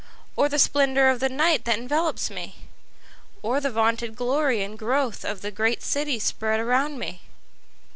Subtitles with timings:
[0.35, 2.55] Or the splendor of the night that envelopes me?
[3.43, 7.21] Or the vaunted glory and growth of the great city spread around me?